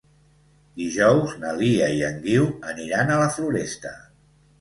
Dijous 0.81 1.35
na 1.43 1.51
Lia 1.59 1.89
i 1.97 2.01
en 2.07 2.17
Guiu 2.23 2.47
aniran 2.73 3.13
a 3.13 3.19
la 3.25 3.29
Floresta. 3.37 3.93